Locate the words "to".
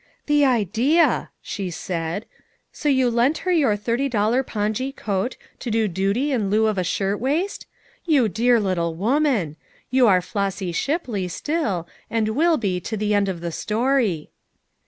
5.59-5.69, 12.79-12.97